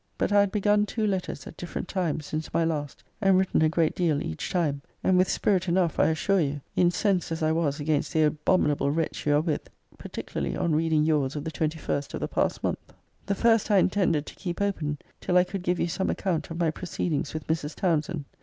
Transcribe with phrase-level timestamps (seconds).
[0.17, 3.61] But I had begun two letters at differ ent times since my last, and written
[3.61, 7.43] a great deal >>> each time; and with spirit enough, I assure you; incensed as
[7.43, 9.69] I was against the abominable wretch you are with;
[9.99, 12.93] particularly on reading your's of the 21st of the past month.* * See Vol.
[12.93, 13.03] IV.
[13.03, 13.25] Letter XLVI.
[13.25, 16.49] >>> The first I intended to keep open till I could give you some account
[16.49, 17.75] of my proceedings with Mrs.
[17.75, 18.25] Townsend.